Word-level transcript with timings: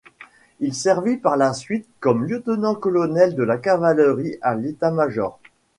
Il 0.59 0.73
servit 0.73 1.17
par 1.17 1.37
la 1.37 1.53
suite 1.53 1.87
comme 1.99 2.25
lieutenant-colonel 2.25 3.35
de 3.35 3.55
cavalerie 3.57 4.39
à 4.41 4.55
l'État-major. 4.55 5.37